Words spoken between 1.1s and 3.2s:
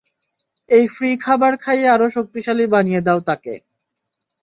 খাবার খাইয়ে আরো শক্তিশালী বানিয়ে দাও